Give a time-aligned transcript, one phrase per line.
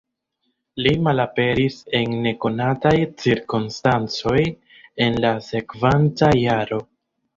[0.85, 4.39] Li malaperis en nekonataj cirkonstancoj
[5.07, 6.83] en la sekvanta jaro.